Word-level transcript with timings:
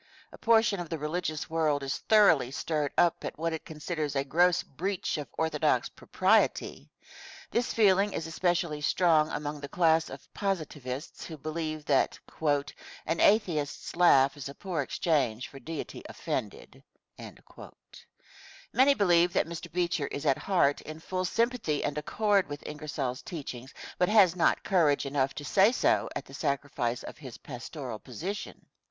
A 0.31 0.37
portion 0.39 0.79
of 0.79 0.89
the 0.89 0.97
religious 0.97 1.47
world 1.47 1.83
is 1.83 1.99
thoroughly 1.99 2.49
stirred 2.49 2.91
up 2.97 3.23
at 3.23 3.37
what 3.37 3.53
it 3.53 3.65
considers 3.65 4.15
a 4.15 4.23
gross 4.23 4.63
breach 4.63 5.15
of 5.19 5.27
orthodox 5.37 5.89
propriety. 5.89 6.89
This 7.51 7.71
feeling 7.71 8.11
is 8.11 8.25
especially 8.25 8.81
strong 8.81 9.29
among 9.29 9.59
the 9.59 9.69
class 9.69 10.09
of 10.09 10.27
positivists 10.33 11.23
who 11.25 11.37
believe 11.37 11.85
that 11.85 12.17
"An 13.05 13.19
Atheist's 13.19 13.95
laugh's 13.95 14.49
a 14.49 14.55
poor 14.55 14.81
exchange 14.81 15.47
For 15.47 15.59
Deity 15.59 16.01
offended." 16.09 16.81
Many 18.73 18.95
believe 18.95 19.33
that 19.33 19.45
Mr. 19.45 19.71
Beecher 19.71 20.07
is 20.07 20.25
at 20.25 20.39
heart 20.39 20.81
in 20.81 20.99
full 20.99 21.25
sympathy 21.25 21.83
and 21.83 21.95
accord 21.95 22.49
with 22.49 22.65
Ingersoll's 22.65 23.21
teachings, 23.21 23.71
but 23.99 24.09
has 24.09 24.35
not 24.35 24.63
courage 24.63 25.05
enough 25.05 25.35
to 25.35 25.45
say 25.45 25.71
so 25.71 26.09
at 26.15 26.25
the 26.25 26.33
sacrifice 26.33 27.03
of 27.03 27.19
his 27.19 27.37
pastoral 27.37 27.99
position. 27.99 28.65